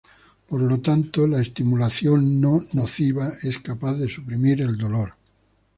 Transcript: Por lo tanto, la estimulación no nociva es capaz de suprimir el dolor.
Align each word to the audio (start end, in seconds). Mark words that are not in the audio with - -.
Por 0.47 0.61
lo 0.63 0.79
tanto, 0.79 1.27
la 1.27 1.41
estimulación 1.43 2.41
no 2.41 2.59
nociva 2.73 3.33
es 3.43 3.59
capaz 3.59 3.93
de 3.97 4.09
suprimir 4.09 4.63
el 4.63 4.75
dolor. 4.75 5.13